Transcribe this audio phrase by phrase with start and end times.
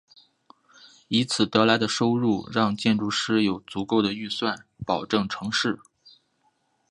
[1.09, 5.79] 以此得来的收入让建筑师有足够的预算保证成事。